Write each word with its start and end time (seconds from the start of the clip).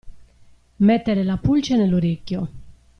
Mettere 0.77 1.23
la 1.23 1.37
pulce 1.37 1.75
nell'orecchio. 1.77 2.49